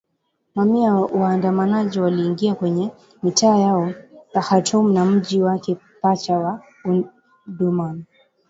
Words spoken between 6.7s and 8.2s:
Omdurman